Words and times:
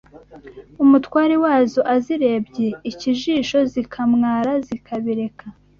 umutware 0.83 1.35
wazo 1.43 1.81
azirebye 1.95 2.67
ikijisho 2.91 3.57
zikamwara 3.71 4.51
zikabireka 4.65 5.45